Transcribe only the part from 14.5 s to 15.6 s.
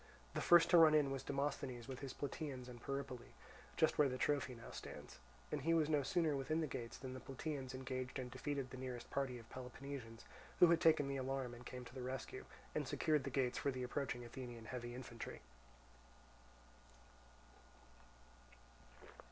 heavy infantry.